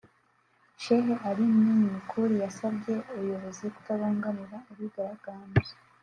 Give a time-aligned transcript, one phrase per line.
[0.81, 5.73] Sheikh Ali Mwinyi M’Kuur yasabye ubuyobozi kutabangamira abigaragambya